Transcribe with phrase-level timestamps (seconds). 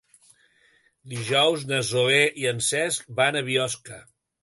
[1.11, 4.05] Dijous na Zoè i en Cesc van a Biosca.